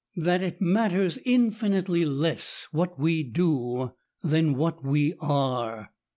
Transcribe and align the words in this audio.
161 0.15 0.25
that 0.41 0.55
it 0.55 0.59
matters 0.59 1.19
infinitely 1.27 2.03
less 2.05 2.67
what 2.71 2.97
we 2.97 3.21
do 3.21 3.93
than 4.23 4.55
what 4.55 4.83
we 4.83 5.13
are. 5.21 5.93